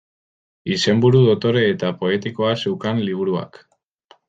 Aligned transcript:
Izenburu 0.75 1.21
dotore 1.27 1.61
eta 1.75 1.93
poetikoa 2.01 2.57
zeukan 2.65 3.05
liburuak. 3.11 3.65